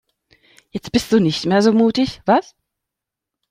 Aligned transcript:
Jetzt 0.71 0.91
bist 0.91 1.11
du 1.11 1.19
nicht 1.19 1.45
mehr 1.45 1.61
so 1.61 1.73
mutig, 1.73 2.23
was? 2.25 2.55